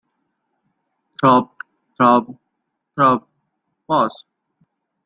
[1.19, 1.51] Throb,
[1.95, 2.35] throb,
[2.95, 3.27] throb,
[3.85, 4.25] pause.